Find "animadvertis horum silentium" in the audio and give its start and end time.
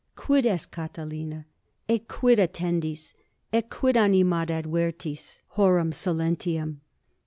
3.95-6.79